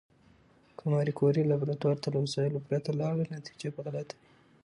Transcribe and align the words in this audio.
که 0.77 0.83
ماري 0.91 1.13
کوري 1.19 1.41
لابراتوار 1.49 1.97
ته 2.03 2.07
له 2.13 2.19
وسایلو 2.25 2.63
پرته 2.67 2.91
لاړه، 3.01 3.23
نتیجه 3.37 3.69
به 3.75 3.79
غلطه 3.85 4.13
وي. 4.19 4.23